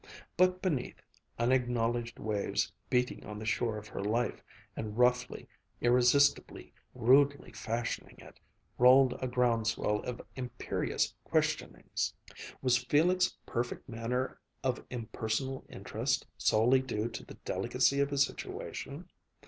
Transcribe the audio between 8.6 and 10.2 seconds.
rolled a ground swell of